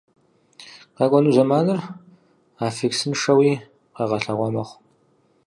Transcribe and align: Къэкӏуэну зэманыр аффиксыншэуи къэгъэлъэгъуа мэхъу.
Къэкӏуэну 0.97 1.33
зэманыр 1.35 1.79
аффиксыншэуи 2.65 3.53
къэгъэлъэгъуа 3.95 4.49
мэхъу. 4.53 4.77